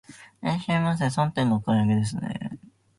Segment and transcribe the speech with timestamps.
[0.41, 2.57] いらっしゃいませ、三点のお買い上げですね。